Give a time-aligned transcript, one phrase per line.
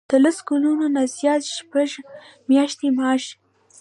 [0.09, 1.89] د لس کلونو نه زیات شپږ
[2.49, 3.23] میاشتې معاش.